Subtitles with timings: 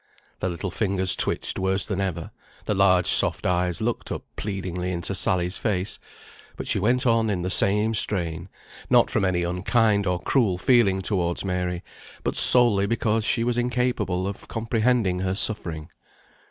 [0.39, 2.31] The little fingers twitched worse than ever;
[2.65, 5.99] the large soft eyes looked up pleadingly into Sally's face;
[6.57, 8.49] but she went on in the same strain,
[8.89, 11.83] not from any unkind or cruel feeling towards Mary,
[12.23, 15.87] but solely because she was incapable of comprehending her suffering.